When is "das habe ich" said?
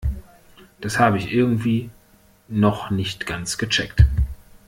0.79-1.31